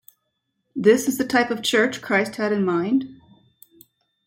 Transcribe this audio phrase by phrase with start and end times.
[0.75, 3.21] This is the type of church Christ had in mind?